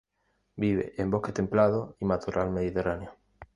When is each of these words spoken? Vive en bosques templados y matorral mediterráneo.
Vive 0.57 0.95
en 0.97 1.11
bosques 1.11 1.31
templados 1.35 1.95
y 1.99 2.05
matorral 2.05 2.49
mediterráneo. 2.49 3.15